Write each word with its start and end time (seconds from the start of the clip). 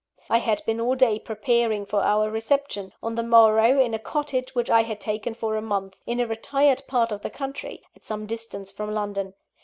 I 0.31 0.39
had 0.39 0.65
been 0.65 0.81
all 0.81 0.95
day 0.95 1.19
preparing 1.19 1.85
for 1.85 2.01
our 2.01 2.31
reception, 2.31 2.91
on 3.03 3.13
the 3.13 3.21
morrow, 3.21 3.79
in 3.79 3.93
a 3.93 3.99
cottage 3.99 4.55
which 4.55 4.67
I 4.67 4.81
had 4.81 4.99
taken 4.99 5.35
for 5.35 5.55
a 5.55 5.61
month, 5.61 5.95
in 6.07 6.19
a 6.19 6.25
retired 6.25 6.81
part 6.87 7.11
of 7.11 7.21
the 7.21 7.29
country, 7.29 7.83
at 7.95 8.03
some 8.03 8.25
distance 8.25 8.71
from 8.71 8.91
London. 8.95 9.35